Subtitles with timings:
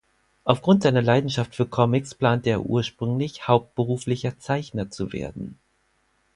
[0.45, 5.59] Aufgrund seiner Leidenschaft für Comics plante er ursprünglich, hauptberuflicher Zeichner zu werden.